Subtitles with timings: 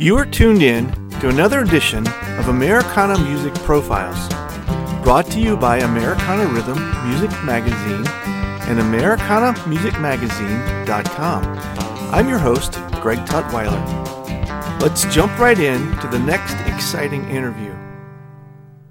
[0.00, 4.28] You are tuned in to another edition of Americana Music Profiles,
[5.02, 8.06] brought to you by Americana Rhythm Music Magazine
[8.66, 11.44] and AmericanaMusicMagazine.com.
[12.14, 14.80] I'm your host, Greg Tutwiler.
[14.80, 17.76] Let's jump right in to the next exciting interview.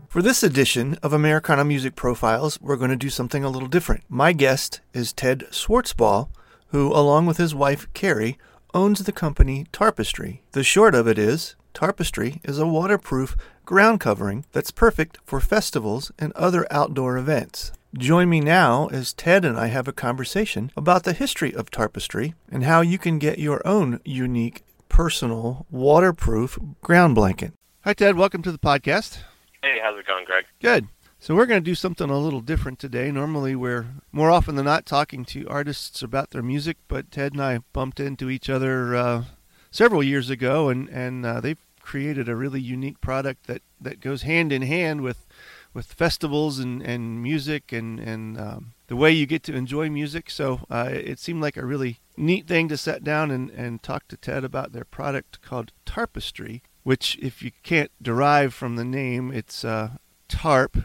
[0.09, 4.03] For this edition of Americana Music Profiles, we're going to do something a little different.
[4.09, 6.29] My guest is Ted Swartzbaugh,
[6.67, 8.37] who, along with his wife Carrie,
[8.73, 10.41] owns the company Tarpestry.
[10.51, 16.11] The short of it is, Tarpestry is a waterproof ground covering that's perfect for festivals
[16.17, 17.71] and other outdoor events.
[17.97, 22.33] Join me now as Ted and I have a conversation about the history of Tarpestry
[22.51, 27.53] and how you can get your own unique, personal, waterproof ground blanket.
[27.81, 28.15] Hi, Ted.
[28.15, 29.19] Welcome to the podcast.
[29.63, 30.45] Hey, how's it going, Greg?
[30.61, 30.87] Good.
[31.21, 33.11] So we're going to do something a little different today.
[33.11, 37.43] Normally, we're more often than not talking to artists about their music, but Ted and
[37.43, 39.25] I bumped into each other uh,
[39.69, 44.21] several years ago, and and uh, they've created a really unique product that, that goes
[44.21, 45.27] hand in hand with
[45.73, 50.29] with festivals and, and music and and um, the way you get to enjoy music.
[50.29, 54.07] So uh, it seemed like a really neat thing to sit down and, and talk
[54.07, 59.33] to Ted about their product called Tarpestry, which, if you can't derive from the name,
[59.33, 59.97] it's uh,
[60.29, 60.77] tarp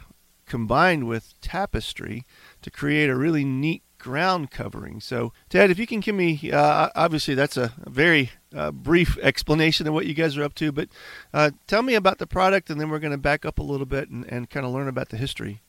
[0.47, 2.25] combined with tapestry
[2.63, 5.01] to create a really neat ground covering.
[5.01, 9.87] So, Ted, if you can give me, uh, obviously that's a very uh, brief explanation
[9.87, 10.89] of what you guys are up to, but
[11.33, 13.87] uh, tell me about the product, and then we're going to back up a little
[13.87, 15.63] bit and, and kind of learn about the history.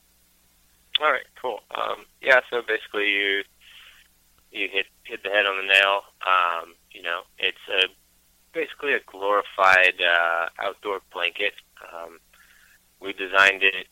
[1.02, 1.60] All right, cool.
[1.76, 3.44] Um, yeah, so basically you
[4.52, 6.02] you hit hit the head on the nail.
[6.26, 7.88] Um, you know, it's a
[8.54, 11.54] basically a glorified uh, outdoor blanket.
[11.94, 12.20] Um,
[13.02, 13.88] we designed it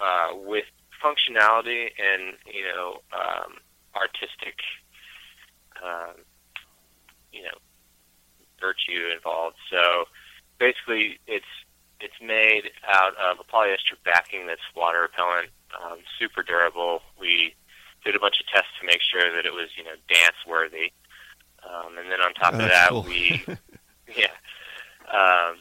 [0.00, 0.64] uh, with
[1.02, 3.54] functionality and you know um,
[3.96, 4.58] artistic
[5.82, 6.14] um,
[7.32, 7.58] you know
[8.60, 9.56] virtue involved.
[9.70, 10.04] So
[10.58, 11.44] basically, it's
[12.00, 15.50] it's made out of a polyester backing that's water repellent,
[15.82, 17.00] um, super durable.
[17.20, 17.54] We
[18.04, 20.92] did a bunch of tests to make sure that it was you know dance worthy,
[21.68, 23.02] um, and then on top Oh, of that, cool.
[23.02, 23.44] we
[24.16, 24.34] yeah,
[25.12, 25.56] um,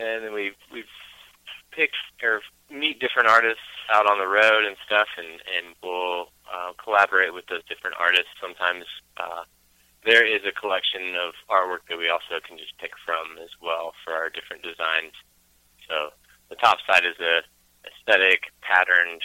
[0.00, 0.84] and then we we
[1.72, 2.40] picked or
[2.70, 7.46] meet different artists out on the road and stuff, and and we'll uh, collaborate with
[7.46, 8.30] those different artists.
[8.40, 8.84] Sometimes
[9.16, 9.44] uh,
[10.04, 13.92] there is a collection of artwork that we also can just pick from as well
[14.04, 15.12] for our different designs.
[15.88, 16.12] So
[16.48, 17.40] the top side is a
[17.88, 19.22] aesthetic, patterned,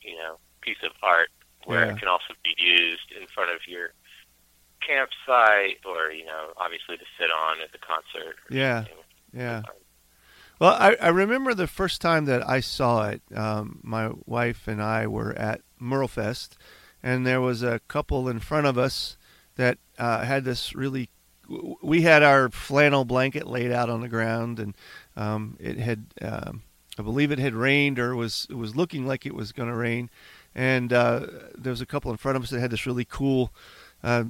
[0.00, 1.28] you know, piece of art
[1.64, 1.92] where Yeah.
[1.92, 3.92] it can also be used in front of your
[4.86, 8.84] campsite or you know obviously to sit on at the concert Yeah.
[8.84, 9.04] something.
[9.32, 9.62] Yeah.
[10.58, 13.20] Well, I, I remember the first time that I saw it.
[13.34, 16.56] Um, my wife and I were at Merlefest,
[17.02, 19.18] and there was a couple in front of us
[19.56, 21.10] that uh, had this really.
[21.80, 24.74] We had our flannel blanket laid out on the ground, and
[25.14, 26.62] um, it had, um,
[26.98, 29.76] I believe, it had rained or was it was looking like it was going to
[29.76, 30.10] rain,
[30.54, 33.52] and uh, there was a couple in front of us that had this really cool.
[34.02, 34.24] Uh,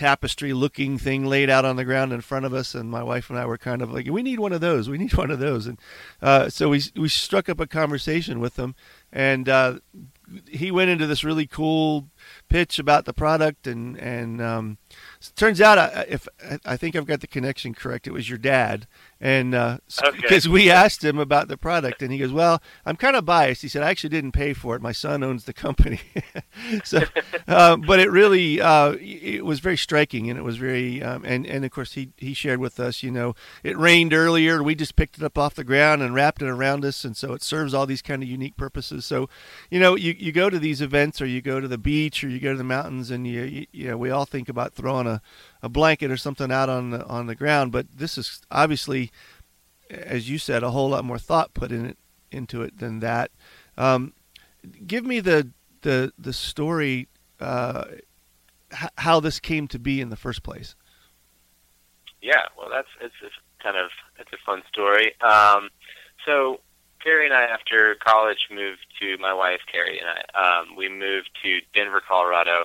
[0.00, 3.28] tapestry looking thing laid out on the ground in front of us and my wife
[3.28, 4.88] and I were kind of like we need one of those.
[4.88, 5.66] We need one of those.
[5.66, 5.78] And
[6.22, 8.74] uh, so we we struck up a conversation with them
[9.12, 9.80] and uh,
[10.48, 12.08] he went into this really cool
[12.48, 14.78] pitch about the product and and um,
[15.20, 16.26] it turns out I, if
[16.64, 18.06] I think I've got the connection correct.
[18.06, 18.86] It was your dad.
[19.20, 20.48] And because Okay.
[20.48, 23.60] we asked him about the product and he goes well I'm kind of biased.
[23.60, 24.80] He said I actually didn't pay for it.
[24.82, 26.00] My son owns the company.
[26.84, 27.02] So
[27.48, 31.46] uh, but it really uh, it was very striking and it was very um, and
[31.46, 34.94] and of course he he shared with us you know it rained earlier we just
[34.96, 37.74] picked it up off the ground and wrapped it around us and so it serves
[37.74, 39.04] all these kind of unique purposes.
[39.04, 39.28] So
[39.70, 42.28] you know you, you go to these events or you go to the beach or
[42.28, 45.06] you go to the mountains and you you, you know we all think about throwing
[45.10, 45.22] a,
[45.62, 49.10] a blanket or something out on the on the ground but this is obviously
[49.90, 51.98] as you said a whole lot more thought put in it
[52.30, 53.30] into it than that
[53.76, 54.12] um,
[54.86, 55.50] give me the
[55.82, 57.08] the the story
[57.40, 57.84] uh,
[58.72, 60.74] h- how this came to be in the first place.
[62.22, 65.18] Yeah, well, that's it's, it's kind of it's a fun story.
[65.22, 65.70] Um,
[66.26, 66.60] so
[67.02, 70.60] Carrie and I, after college, moved to my wife Carrie and I.
[70.60, 72.64] Um, we moved to Denver, Colorado,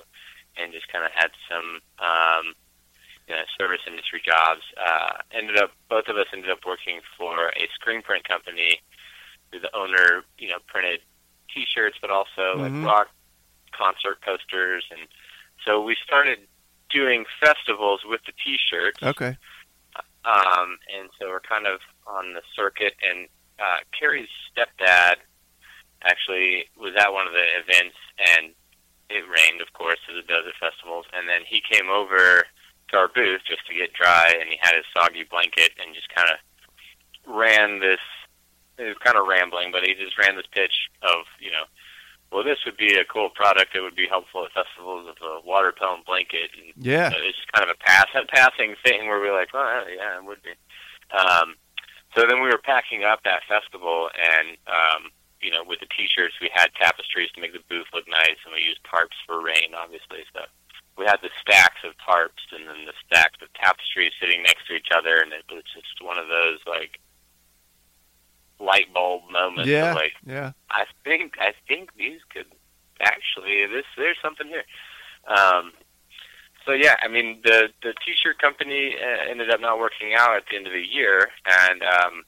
[0.56, 2.54] and just kind of had some um,
[3.28, 4.62] you know, service industry jobs.
[4.76, 8.80] Uh, ended up both of us ended up working for a screen print company.
[9.52, 11.00] The owner, you know, printed
[11.52, 12.82] T-shirts, but also Mhm.
[12.82, 13.08] like rock
[13.72, 15.08] concert posters, and
[15.64, 16.46] so we started
[16.90, 19.02] doing festivals with the T-shirts.
[19.02, 19.36] Okay.
[20.24, 22.94] Um, and so we're kind of on the circuit.
[23.02, 25.16] And uh, Carrie's stepdad
[26.02, 28.54] actually was at one of the events, and
[29.10, 31.06] it rained, of course, as it does at festivals.
[31.12, 32.44] And then he came over
[32.90, 36.08] to our booth just to get dry, and he had his soggy blanket and just
[36.14, 36.38] kind of
[37.26, 38.00] ran this.
[38.78, 41.64] It was kind of rambling, but he just ran this pitch of you know,
[42.30, 43.74] well, this would be a cool product.
[43.74, 46.50] It would be helpful at festivals of a water repellent blanket.
[46.58, 47.10] And Yeah.
[47.10, 50.18] so it's just kind of a pass a passing thing where we're like, well, yeah,
[50.18, 50.52] it would be.
[51.16, 51.54] Um,
[52.14, 55.10] so then we were packing up that festival, and um,
[55.40, 58.54] you know, with the t-shirts, we had tapestries to make the booth look nice, and
[58.54, 60.24] we used tarps for rain, obviously.
[60.32, 60.44] So
[60.96, 64.74] we had the stacks of tarps and then the stacks of tapestries sitting next to
[64.74, 66.98] each other, and it was just one of those like
[68.58, 69.68] light bulb moments.
[69.68, 69.90] Yeah.
[69.90, 70.52] Of, like Yeah.
[70.70, 72.46] I think I think these could
[73.00, 74.64] actually this there's something here.
[75.26, 75.72] Um,
[76.64, 80.44] so yeah, I mean the the t-shirt company uh, ended up not working out at
[80.50, 82.24] the end of the year, and um,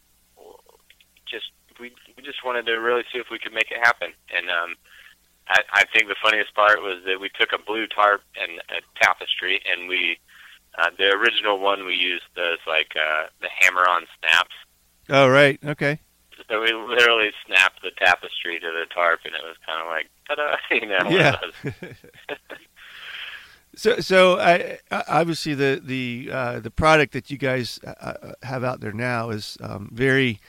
[1.27, 4.09] just we we just wanted to really see if we could make it happen.
[4.37, 4.75] And um,
[5.49, 8.81] I, I think the funniest part was that we took a blue tarp and a
[9.03, 10.19] tapestry, and we
[10.79, 14.55] uh, the original one we used those like uh, the hammer-on snaps.
[15.11, 15.59] Oh, right.
[15.65, 16.01] Okay.
[16.49, 20.09] So we literally snapped the tapestry to the tarp, and it was kind of like,
[20.29, 21.11] ta-da, you know.
[21.11, 21.37] Yeah.
[23.77, 28.33] So, so I, I- obviously the the uh, the product that you guys uh, uh,
[28.43, 30.41] have out there now is um, very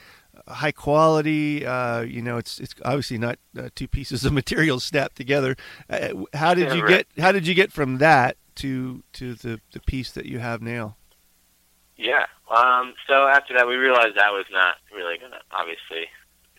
[0.50, 1.64] high quality.
[1.66, 5.56] Uh, you know, it's it's obviously not uh, two pieces of material snapped together.
[5.88, 7.06] Uh, how did Yeah, you right.
[7.14, 7.22] get?
[7.22, 10.96] How did you get from that to to the the piece that you have now?
[11.96, 12.26] Yeah.
[12.50, 16.06] Um, so after that, we realized that was not really going to obviously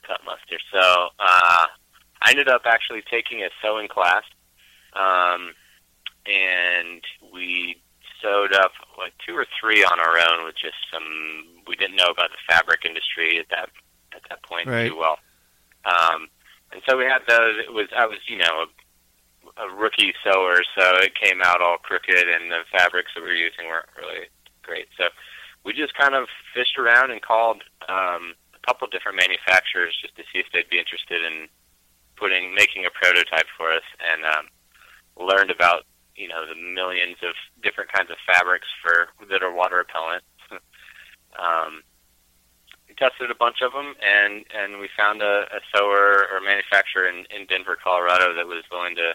[0.07, 0.61] cut mustard.
[0.71, 0.79] So
[1.19, 1.65] uh,
[2.21, 4.23] I ended up actually taking a sewing class,
[4.93, 5.53] um,
[6.25, 7.01] and
[7.33, 7.81] we
[8.21, 11.03] sewed up like two or three on our own with just some.
[11.67, 13.69] We didn't know about the fabric industry at that
[14.15, 14.89] at that point Right.
[14.89, 15.19] too well,
[15.85, 16.27] um,
[16.71, 17.57] and so we had those.
[17.65, 18.65] It was I was you know
[19.57, 23.29] a, a rookie sewer, so it came out all crooked, and the fabrics that we
[23.29, 24.27] were using weren't really
[24.63, 24.87] great.
[24.97, 25.05] So
[25.63, 30.23] we just kind of fished around and called um, a couple different manufacturers just to
[30.33, 31.47] see if they'd be interested in
[32.15, 34.45] putting making a prototype for us, and um,
[35.27, 35.83] learned about
[36.21, 37.33] you know the millions of
[37.63, 40.23] different kinds of fabrics for that are water repellent.
[41.41, 41.81] um,
[42.87, 47.09] we tested a bunch of them, and and we found a, a sewer or manufacturer
[47.09, 49.13] in, in Denver, Colorado, that was willing to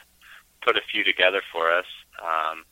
[0.66, 1.86] put a few together for us.
[2.18, 2.64] Um,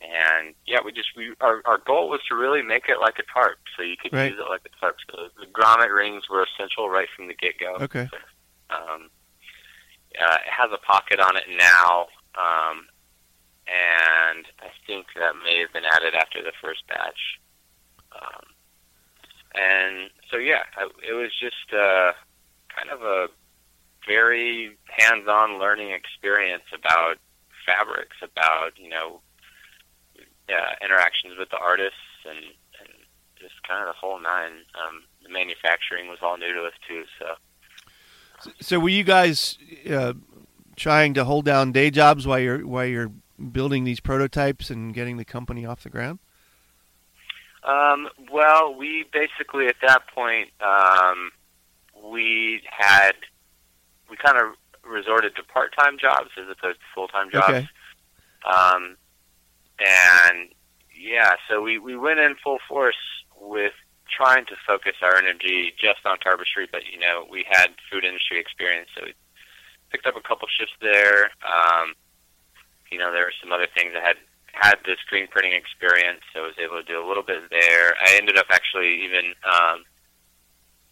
[0.00, 3.26] and yeah, we just we our our goal was to really make it like a
[3.32, 4.30] tarp, so you could Right.
[4.30, 4.96] use it like a tarp.
[5.10, 7.74] So the grommet rings were essential right from the get go.
[7.82, 8.08] Okay.
[8.70, 9.10] Um,
[10.14, 12.06] uh, it has a pocket on it now,
[12.36, 12.86] um,
[13.66, 17.38] and I think that may have been added after the first batch.
[18.12, 18.44] Um,
[19.54, 22.12] and so yeah, I, it was just uh,
[22.74, 23.28] kind of a
[24.06, 27.16] very hands-on learning experience about
[27.66, 29.20] fabrics, about you know
[30.84, 31.96] interactions with the artists,
[32.28, 32.38] and,
[32.80, 32.88] and
[33.38, 34.64] just kind of the whole nine.
[34.74, 37.26] Um, the manufacturing was all new to us too, so.
[38.60, 39.56] So were you guys
[39.88, 40.14] uh,
[40.74, 43.12] trying to hold down day jobs while you're while you're
[43.50, 46.18] building these prototypes and getting the company off the ground?
[47.64, 51.30] Um, well, we basically at that point um,
[52.04, 53.12] we had
[54.10, 54.54] we kind of
[54.84, 57.48] resorted to part-time jobs as opposed to full-time jobs.
[57.48, 57.68] Okay.
[58.52, 58.96] Um,
[59.78, 60.48] and
[60.96, 62.96] yeah, so we we went in full force
[63.40, 63.72] with
[64.10, 68.38] trying to focus our energy just on Tarpestry, but you know we had food industry
[68.40, 69.14] experience, so we
[69.90, 71.30] picked up a couple shifts there.
[71.46, 71.94] Um,
[72.92, 74.16] you know, there were some other things I had
[74.52, 77.94] had the screen printing experience, so I was able to do a little bit there.
[78.04, 79.82] I ended up actually even um,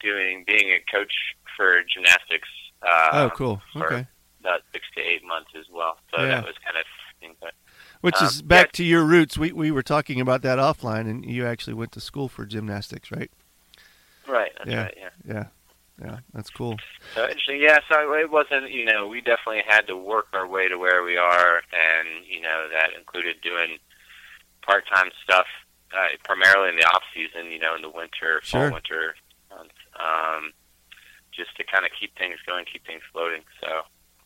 [0.00, 1.12] doing being a coach
[1.56, 2.48] for gymnastics.
[2.82, 3.60] Uh, oh, cool.
[3.76, 4.06] Okay.
[4.40, 5.98] about six to eight months as well.
[6.10, 6.40] So Yeah.
[6.40, 6.84] that was kind of
[7.40, 7.52] but
[8.00, 8.70] Which um, is back yeah.
[8.76, 9.36] to your roots.
[9.36, 13.10] We we were talking about that offline, and you actually went to school for gymnastics,
[13.10, 13.30] right?
[14.26, 14.52] right.
[14.66, 14.84] Yeah.
[14.84, 14.94] right.
[14.96, 15.08] Yeah.
[15.26, 15.44] Yeah.
[16.00, 16.78] Yeah, that's cool.
[17.14, 17.60] So interesting.
[17.60, 17.78] Yeah.
[17.90, 18.70] So it wasn't.
[18.70, 22.40] You know, we definitely had to work our way to where we are, and you
[22.40, 23.78] know that included doing
[24.62, 25.46] part-time stuff,
[25.92, 27.50] uh, primarily in the off season.
[27.52, 28.68] You know, in the winter, Sure.
[28.68, 29.14] fall, winter
[29.50, 30.52] months, um,
[31.32, 33.42] just to kind of keep things going, keep things floating.
[33.60, 33.82] So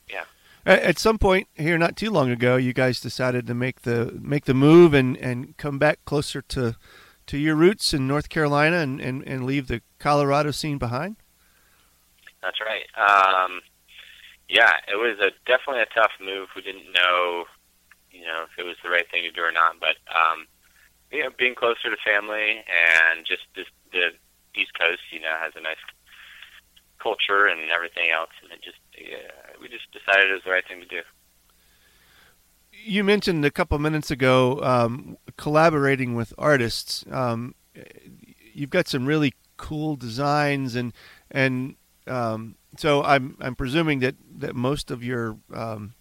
[0.09, 0.25] yeah.
[0.67, 4.45] at some point here, not too long ago, you guys decided to make the make
[4.45, 6.77] the move and, and come back closer to
[7.27, 11.17] to your roots in North Carolina and, and, and leave the Colorado scene behind.
[12.45, 12.85] That's right.
[13.01, 13.65] Um,
[14.49, 16.49] yeah, it was a definitely a tough move.
[16.55, 17.45] We didn't know,
[18.13, 19.81] you know, if it was the right thing to do or not.
[19.81, 20.45] But um,
[21.11, 24.13] you know, being closer to family and just this, the
[24.61, 25.81] East Coast, you know, has a nice
[27.01, 30.65] culture and everything else, and it just yeah, we just decided it was the right
[30.69, 31.01] thing to do.
[32.73, 37.05] You mentioned a couple minutes ago um, collaborating with artists.
[37.11, 37.55] Um,
[38.53, 40.93] you've got some really cool designs and
[41.31, 45.95] and um, so I'm I'm presuming that, that most of your um,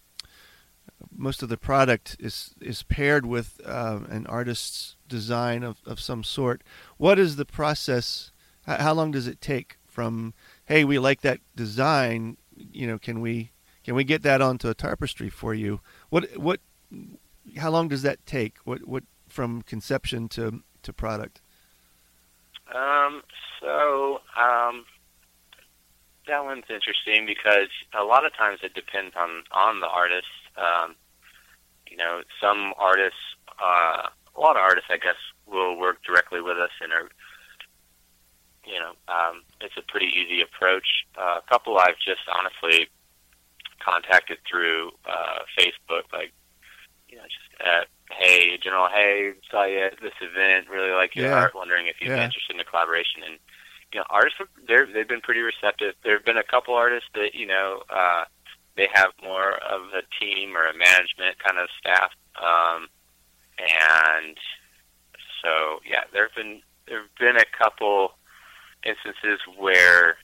[1.16, 6.24] most of the product is is paired with uh, an artist's design of, of some
[6.24, 6.62] sort.
[6.96, 8.32] What is the process?
[8.66, 10.34] How, how long does it take from
[10.66, 12.36] hey we like that design?
[12.56, 13.52] You know, can we
[13.84, 15.80] can we get that onto a tapestry for you?
[16.10, 16.60] What what?
[17.56, 18.56] How long does that take?
[18.64, 21.40] What what from conception to to product?
[22.74, 23.22] Um.
[23.60, 24.84] So um
[26.26, 30.28] that one's interesting because a lot of times it depends on on the artist.
[30.56, 30.94] Um,
[31.90, 33.20] you know, some artists,
[33.60, 37.08] uh, a lot of artists, I guess, will work directly with us and are,
[38.64, 41.06] you know, um, it's a pretty easy approach.
[41.16, 42.88] Uh, a couple I've just honestly
[43.84, 46.32] contacted through uh, Facebook, like,
[47.08, 51.26] you know, just uh, hey, general, hey, saw you at this event, really like your
[51.26, 51.36] Yeah.
[51.36, 52.16] art, wondering if you'd Yeah.
[52.16, 53.38] be interested in a collaboration and
[53.94, 55.94] you know, artists they're they've been pretty receptive.
[56.02, 58.24] There have been a couple artists that you know uh,
[58.76, 62.10] they have more of a team or a management kind of staff,
[62.42, 62.88] um,
[63.58, 64.36] and
[65.40, 68.14] so yeah, there have been there have been a couple
[68.84, 70.16] instances where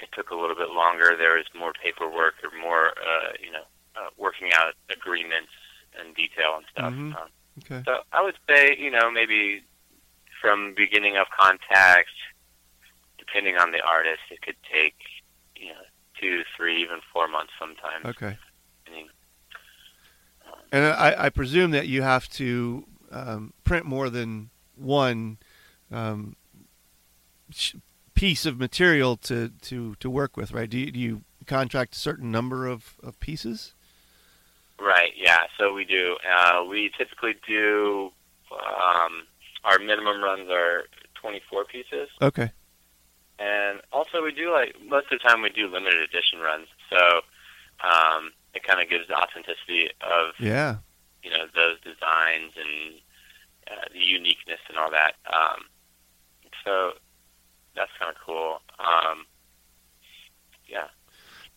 [0.00, 1.14] it took a little bit longer.
[1.16, 5.52] There was more paperwork or more uh, you know uh, working out agreements
[5.98, 6.92] and detail and stuff.
[6.92, 7.16] Mhm.
[7.16, 7.28] Um,
[7.64, 7.82] Okay.
[7.84, 9.62] so I would say, you know, maybe
[10.40, 12.08] from beginning of contact,
[13.30, 14.94] depending on the artist, it could take,
[15.56, 15.82] you know,
[16.20, 18.04] two, three, even four months sometimes.
[18.04, 18.36] Okay.
[18.86, 19.04] I
[20.72, 25.38] And I, I presume that you have to um, print more than one
[25.90, 26.36] um,
[27.50, 27.74] sh-
[28.14, 30.68] piece of material to, to, to work with, right?
[30.68, 33.74] Do you, do you contract a certain number of, of pieces?
[34.80, 35.40] right, yeah.
[35.58, 36.16] So we do.
[36.28, 38.10] Uh, we typically do.
[38.52, 39.24] Um,
[39.64, 40.84] our minimum runs are
[41.20, 42.50] 24 pieces, Okay.
[43.40, 46.68] And also we do like most of the time we do limited edition runs.
[46.90, 46.98] So
[47.82, 50.76] um, it kind of gives the authenticity of Yeah.
[51.22, 53.00] you know those designs and
[53.70, 55.14] uh, the uniqueness and all that.
[55.32, 55.64] Um,
[56.64, 56.92] so
[57.74, 58.60] that's kind of cool.
[58.78, 59.24] Um,
[60.68, 60.88] yeah,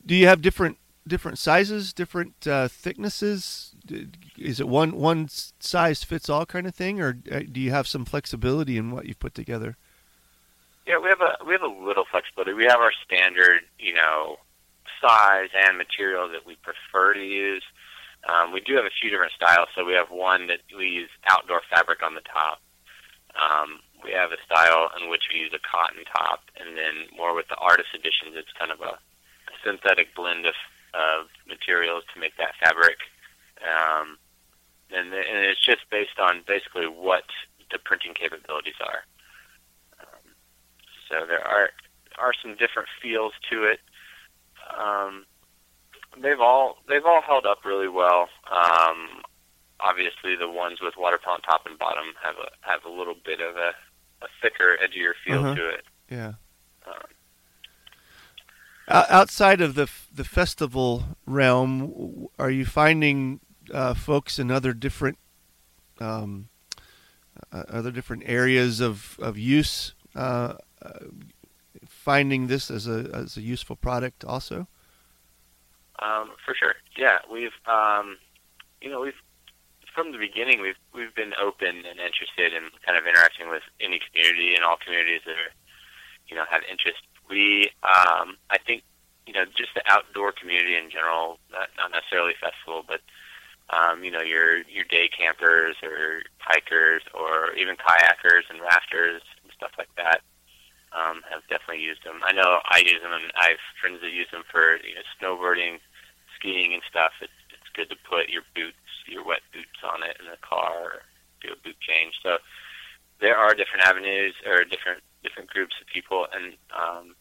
[0.06, 3.75] Do you have different different sizes, different uh, thicknesses?
[4.38, 7.88] Is it one one size fits all kind of thing, or uh, do you have
[7.88, 9.75] some flexibility in what you've put together?
[10.86, 12.54] Yeah, we have a we have a little flexibility.
[12.54, 14.38] We have our standard, you know,
[15.00, 17.63] size and material that we prefer to use.
[18.28, 19.68] Um, we do have a few different styles.
[19.75, 22.60] So we have one that we use outdoor fabric on the top.
[23.36, 27.34] Um, we have a style in which we use a cotton top, and then more
[27.34, 29.00] with the artist editions, it's kind of a,
[29.63, 30.56] synthetic blend of,
[30.94, 33.00] of materials to make that fabric.
[33.63, 34.18] Um,
[34.92, 37.24] and, and it's just based on basically what
[37.72, 39.08] the printing capabilities are.
[41.10, 41.69] So there are
[42.19, 43.79] are some different feels to it.
[44.77, 45.25] Um,
[46.22, 48.29] they've all they've all held up really well.
[48.51, 49.22] Um,
[49.79, 53.55] obviously, the ones with water top and bottom have a have a little bit of
[53.55, 53.72] a,
[54.24, 55.55] a thicker, edgier feel Uh-huh.
[55.55, 55.86] to it.
[56.10, 56.33] Yeah.
[56.86, 57.03] Um,
[58.88, 63.39] outside of the f- the festival realm, are you finding
[63.74, 65.17] uh, folks in other different
[66.00, 66.50] um,
[67.51, 71.06] uh, other different areas of of use uh, uh,
[71.88, 74.68] finding this as a as a useful product also?
[76.00, 76.75] Um, for sure.
[76.98, 78.18] Yeah, we've um,
[78.82, 79.20] you know we've
[79.94, 84.00] from the beginning we've we've been open and interested in kind of interacting with any
[84.00, 85.54] community and all communities that are
[86.28, 87.02] you know have interest.
[87.30, 88.84] We um, I think
[89.25, 93.00] you know just the outdoor community in general, not, not necessarily festival, but
[93.72, 99.52] um, you know your your day campers or hikers or even kayakers and rafters and
[99.56, 100.22] stuff like that
[100.94, 102.22] um, have definitely used them.
[102.24, 105.06] I know I use them, and I have friends that use them for you know,
[105.18, 105.82] snowboarding,
[106.38, 107.12] skiing, and stuff.
[107.22, 111.02] It's it's good to put your boots, your wet boots, on it in the car,
[111.02, 111.02] or
[111.42, 112.14] do a boot change.
[112.22, 112.38] So
[113.20, 117.16] there are different avenues or different different groups of people, and um,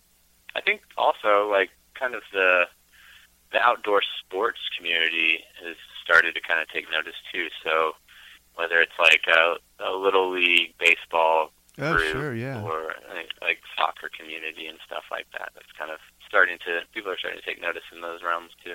[0.55, 2.65] I think also like kind of the
[3.53, 7.49] the outdoor sports community has started to kind of take notice too.
[7.65, 7.93] So
[8.55, 12.61] whether it's like a, a little league baseball Oh, group sure, yeah.
[12.63, 12.93] or
[14.03, 15.51] like community and stuff like that.
[15.55, 18.75] That's kind of starting to people are starting to take notice in those realms too.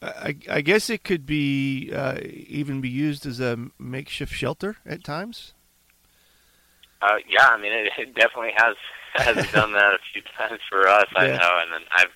[0.00, 5.02] I, I guess it could be uh, even be used as a makeshift shelter at
[5.02, 5.54] times.
[7.02, 8.76] Uh, yeah, I mean it, it definitely has
[9.14, 11.06] has done that a few times for us.
[11.16, 12.14] I know, and then I've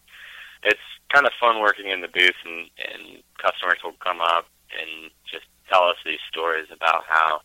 [0.65, 0.81] it's
[1.13, 5.47] kind of fun working in the booth and and customers will come up and just
[5.69, 7.41] tell us these stories about how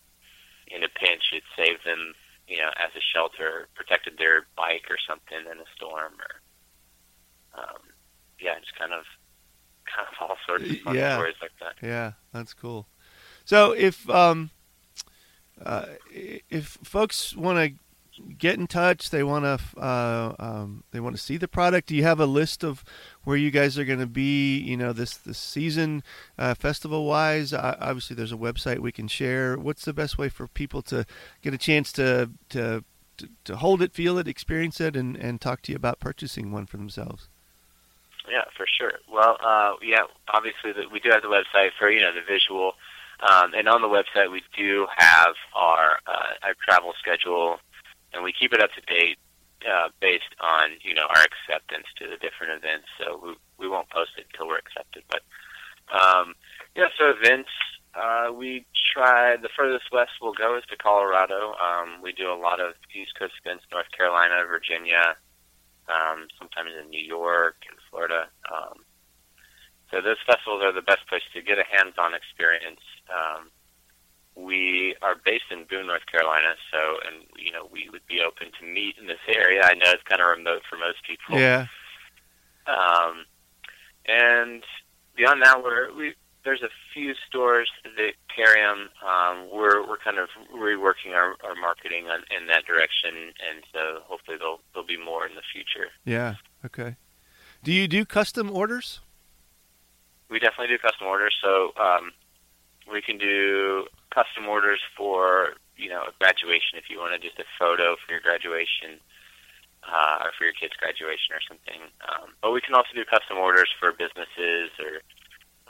[0.67, 2.13] in a pinch it saved them
[2.47, 7.79] you know, as a shelter, protected their bike or something in a storm, or um,
[8.39, 9.03] yeah, just kind of
[9.95, 11.15] kind of all sorts of Yeah.
[11.15, 11.75] stories like that.
[11.85, 12.87] Yeah, that's cool.
[13.45, 14.49] So if um,
[15.63, 21.15] uh, if folks want to get in touch, they want to uh, um, they want
[21.15, 21.87] to see the product.
[21.87, 22.83] Do you have a list of
[23.27, 24.57] where you guys are going to be?
[24.57, 26.01] You know, this this season,
[26.39, 27.51] uh, festival wise.
[27.51, 29.57] Obviously, there's a website we can share.
[29.57, 31.05] What's the best way for people to
[31.41, 32.85] get a chance to to
[33.17, 36.53] to, to hold it, feel it, experience it, and, and talk to you about purchasing
[36.53, 37.27] one for themselves?
[38.31, 38.93] Yeah, for sure.
[39.11, 40.03] Well, uh, yeah,
[40.33, 42.75] obviously the, we do have the website for you know the visual,
[43.29, 47.57] um, and on the website we do have our uh, our travel schedule,
[48.13, 49.17] and we keep it up to date
[49.65, 52.87] uh, based on you know our acceptance to the different events.
[52.99, 55.03] So we we won't post it until we're accepted.
[55.09, 55.23] But
[55.93, 56.35] um,
[56.75, 57.49] yeah, so events
[57.95, 61.55] uh, we try the furthest west we'll go is to Colorado.
[61.57, 65.17] Um, we do a lot of East Coast events, North Carolina, Virginia
[65.87, 68.27] um, sometimes in New York and Florida.
[68.51, 68.83] Um,
[69.91, 72.83] so those festivals are the best place to get a hands-on experience.
[73.07, 73.49] Um,
[74.37, 76.77] we are based in Boone, North Carolina, so
[77.07, 79.61] and you know we would be open to meet in this area.
[79.63, 81.39] I know it's kind of remote for most people.
[81.39, 81.65] Yeah.
[82.67, 83.25] Um,
[84.05, 84.63] and
[85.15, 86.13] beyond that, we're, we
[86.43, 88.89] there's a few stores that carry them.
[89.03, 94.01] Um, we're we're kind of reworking our, our marketing on, in that direction, and so
[94.05, 95.89] hopefully there'll there'll be more in the future.
[96.05, 96.35] Yeah.
[96.63, 96.95] Okay.
[97.63, 99.01] Do you do custom orders?
[100.29, 102.11] We definitely do custom orders, so um,
[102.91, 103.85] we can do
[104.17, 108.21] custom orders for you know a graduation if you wanted just a photo for your
[108.21, 108.97] graduation.
[109.87, 111.79] Uh, or for your kid's graduation or something,
[112.11, 114.99] um, but we can also do custom orders for businesses or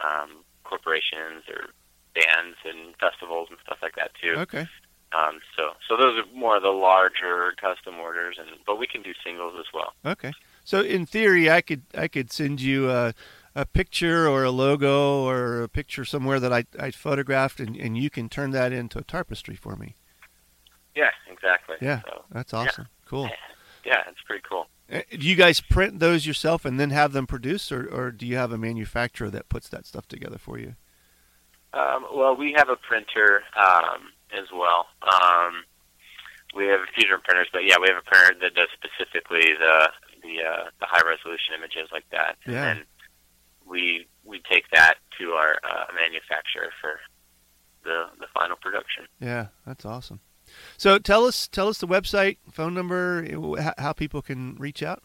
[0.02, 1.70] um, corporations or
[2.16, 4.34] bands and festivals and stuff like that too.
[4.40, 4.66] Okay.
[5.14, 9.02] Um, so, so those are more of the larger custom orders, and but we can
[9.02, 9.94] do singles as well.
[10.06, 10.34] Okay.
[10.66, 13.14] So in theory, I could I could send you a,
[13.58, 17.98] a picture or a logo or a picture somewhere that I I photographed, and, and
[17.98, 19.96] you can turn that into a tapestry for me.
[20.96, 21.76] Yeah, exactly.
[21.82, 22.02] Yeah.
[22.06, 22.88] So, That's awesome.
[23.06, 23.30] Cool.
[23.86, 24.68] yeah, it's pretty cool.
[24.92, 28.26] Uh, Do you guys print those yourself and then have them produced, or, or do
[28.28, 30.76] you have a manufacturer that puts that stuff together for you?
[31.74, 34.86] Um, well, we have a printer um, as well.
[35.02, 35.64] Um,
[36.56, 39.54] we have a few different printers, but yeah, we have a printer that does specifically
[39.60, 39.90] the
[40.24, 42.74] the uh, the high resolution images like that, and Yeah.
[42.74, 42.84] then
[43.70, 47.00] we we take that to our uh, manufacturer for
[47.84, 49.06] the the final production.
[49.20, 50.20] Yeah, that's awesome.
[50.78, 53.26] So tell us tell us the website, phone number,
[53.78, 55.04] how, people can reach out.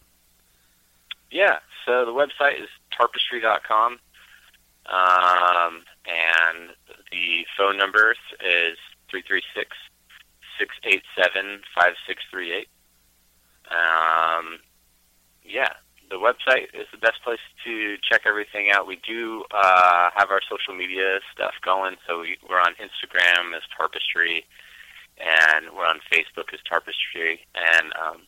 [1.31, 3.99] Yeah, so the website is tarpestry.com,
[4.87, 6.71] um, and
[7.11, 8.77] the phone number is
[9.11, 9.77] 336
[10.59, 12.69] 687 5638.
[13.71, 14.59] Um,
[15.45, 15.73] yeah,
[16.13, 18.87] the website is the best place to check everything out.
[18.87, 23.63] We do uh, have our social media stuff going, so we, we're on Instagram as
[23.73, 24.45] Tarpestry,
[25.17, 28.19] and we're on Facebook as Tarpestry, and um,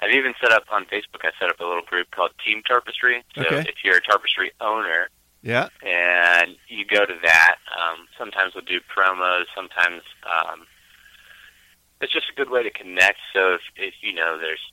[0.00, 1.22] I've even set up on Facebook.
[1.24, 3.22] I set up a little group called Team Tarpestry.
[3.34, 3.64] So Okay.
[3.68, 5.08] if you're a Tarpestry owner
[5.42, 5.68] Yeah.
[5.80, 9.44] and you go to that, um, sometimes we'll do promos.
[9.54, 10.66] Sometimes um,
[12.00, 13.18] it's just a good way to connect.
[13.32, 14.72] So if, if you know there's,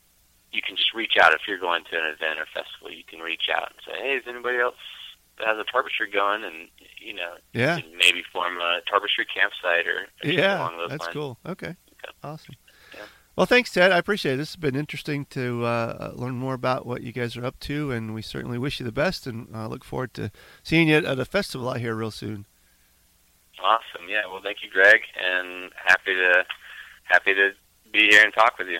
[0.52, 2.92] you can just reach out if you're going to an event or festival.
[2.92, 4.76] You can reach out and say, "Hey, is anybody else
[5.38, 7.78] that has a Tarpestry gun?" And you know, Yeah.
[7.78, 11.14] you maybe form a Tarpestry campsite or, or Yeah, along those that's lines.
[11.14, 11.40] cool.
[11.46, 11.68] Okay,
[12.04, 12.14] Okay.
[12.24, 12.56] awesome.
[12.94, 13.06] Yeah.
[13.36, 13.94] Well, thanks, Ted.
[13.94, 14.38] I appreciate it.
[14.38, 17.90] This has been interesting to uh, learn more about what you guys are up to,
[17.92, 20.30] and we certainly wish you the best, and uh, look forward to
[20.62, 22.46] seeing you at a festival out here real soon.
[23.62, 24.10] Awesome.
[24.10, 24.26] Yeah.
[24.26, 26.46] Well, thank you, Greg, and happy to
[27.04, 27.52] happy to
[27.94, 28.80] be here and talk with you.